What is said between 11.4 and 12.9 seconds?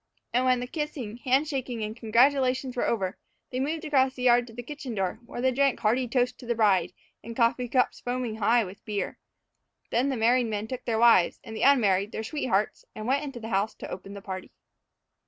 and the unmarried, their sweethearts,